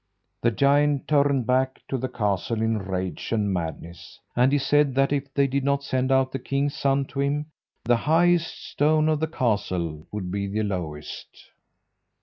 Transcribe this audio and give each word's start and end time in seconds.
The 0.41 0.49
giant 0.49 1.07
turned 1.07 1.45
back 1.45 1.79
to 1.89 1.95
the 1.95 2.09
castle 2.09 2.59
in 2.63 2.79
rage 2.79 3.31
and 3.31 3.53
madness, 3.53 4.17
and 4.35 4.51
he 4.51 4.57
said 4.57 4.95
that 4.95 5.13
if 5.13 5.31
they 5.35 5.45
did 5.45 5.63
not 5.63 5.83
send 5.83 6.11
out 6.11 6.31
the 6.31 6.39
king's 6.39 6.73
son 6.73 7.05
to 7.05 7.19
him, 7.19 7.51
the 7.85 7.97
highest 7.97 8.65
stone 8.71 9.07
of 9.07 9.19
the 9.19 9.27
castle 9.27 10.07
would 10.11 10.31
be 10.31 10.47
the 10.47 10.63
lowest. 10.63 11.51